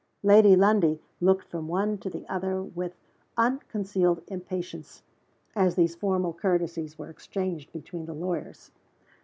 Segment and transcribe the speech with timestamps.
[0.23, 2.97] Lady Lundie looked from one to the other with
[3.37, 5.03] unconcealed impatience
[5.55, 8.71] as these formal courtesies were exchanged between the lawyers.